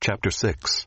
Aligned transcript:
Chapter 0.00 0.30
6 0.30 0.86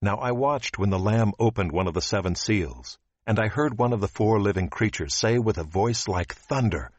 Now 0.00 0.18
I 0.18 0.30
watched 0.30 0.78
when 0.78 0.90
the 0.90 0.98
Lamb 0.98 1.32
opened 1.40 1.72
one 1.72 1.88
of 1.88 1.92
the 1.92 2.00
seven 2.00 2.36
seals, 2.36 2.98
and 3.26 3.40
I 3.40 3.48
heard 3.48 3.76
one 3.76 3.92
of 3.92 4.00
the 4.00 4.08
four 4.08 4.40
living 4.40 4.68
creatures 4.68 5.12
say 5.12 5.36
with 5.38 5.58
a 5.58 5.64
voice 5.64 6.06
like 6.06 6.32
thunder, 6.32 6.92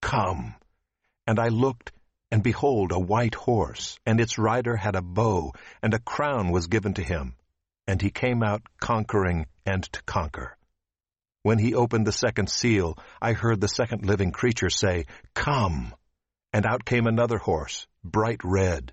Come! 0.00 0.54
And 1.26 1.40
I 1.40 1.48
looked, 1.48 1.90
and 2.30 2.44
behold, 2.44 2.92
a 2.92 2.98
white 3.00 3.34
horse, 3.34 3.98
and 4.06 4.20
its 4.20 4.38
rider 4.38 4.76
had 4.76 4.94
a 4.94 5.02
bow, 5.02 5.52
and 5.82 5.94
a 5.94 5.98
crown 5.98 6.52
was 6.52 6.68
given 6.68 6.94
to 6.94 7.02
him, 7.02 7.34
and 7.88 8.00
he 8.00 8.10
came 8.10 8.44
out 8.44 8.62
conquering 8.80 9.46
and 9.66 9.82
to 9.82 10.02
conquer. 10.04 10.56
When 11.42 11.58
he 11.58 11.74
opened 11.74 12.06
the 12.06 12.12
second 12.12 12.48
seal, 12.50 12.96
I 13.20 13.32
heard 13.32 13.60
the 13.60 13.68
second 13.68 14.06
living 14.06 14.30
creature 14.30 14.70
say, 14.70 15.06
Come! 15.34 15.92
And 16.52 16.64
out 16.66 16.84
came 16.84 17.08
another 17.08 17.38
horse, 17.38 17.88
bright 18.04 18.40
red. 18.44 18.92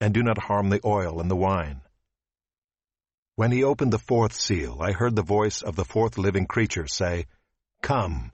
and 0.00 0.14
do 0.14 0.22
not 0.22 0.38
harm 0.38 0.70
the 0.70 0.80
oil 0.84 1.20
and 1.20 1.30
the 1.30 1.36
wine. 1.36 1.82
When 3.36 3.52
he 3.52 3.64
opened 3.64 3.92
the 3.92 3.98
fourth 3.98 4.34
seal, 4.34 4.78
I 4.80 4.92
heard 4.92 5.16
the 5.16 5.22
voice 5.22 5.62
of 5.62 5.76
the 5.76 5.84
fourth 5.84 6.18
living 6.18 6.46
creature 6.46 6.86
say, 6.86 7.26
Come. 7.82 8.32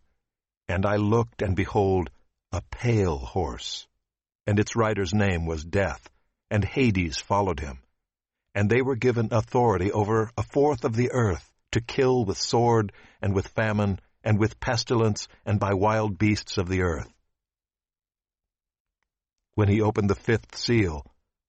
And 0.68 0.84
I 0.84 0.96
looked, 0.96 1.42
and 1.42 1.54
behold, 1.54 2.10
a 2.52 2.60
pale 2.60 3.18
horse. 3.18 3.86
And 4.46 4.58
its 4.58 4.74
rider's 4.74 5.14
name 5.14 5.46
was 5.46 5.64
Death, 5.64 6.08
and 6.50 6.64
Hades 6.64 7.18
followed 7.18 7.60
him. 7.60 7.78
And 8.54 8.70
they 8.70 8.82
were 8.82 8.96
given 8.96 9.28
authority 9.30 9.92
over 9.92 10.30
a 10.36 10.42
fourth 10.42 10.84
of 10.84 10.96
the 10.96 11.12
earth, 11.12 11.52
to 11.72 11.80
kill 11.80 12.24
with 12.24 12.38
sword, 12.38 12.92
and 13.20 13.34
with 13.34 13.48
famine, 13.48 14.00
and 14.24 14.38
with 14.38 14.58
pestilence, 14.58 15.28
and 15.44 15.60
by 15.60 15.74
wild 15.74 16.18
beasts 16.18 16.58
of 16.58 16.68
the 16.68 16.82
earth. 16.82 17.12
When 19.54 19.68
he 19.68 19.80
opened 19.80 20.10
the 20.10 20.14
fifth 20.14 20.56
seal, 20.56 21.06